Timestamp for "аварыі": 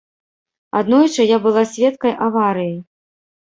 2.29-2.73